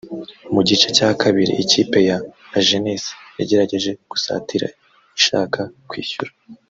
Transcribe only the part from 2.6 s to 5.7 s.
jeunesse yagerageje gusatira ishaka